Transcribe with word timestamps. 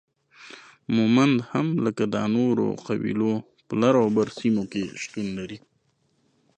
مومند 0.95 1.37
هم 1.51 1.67
لکه 1.85 2.03
دا 2.15 2.23
نورو 2.35 2.67
قبيلو 2.87 3.31
په 3.67 3.73
لر 3.81 3.93
او 4.03 4.07
بر 4.15 4.27
سیمو 4.39 4.63
کې 4.71 4.83
شتون 5.01 5.27
لري 5.37 5.57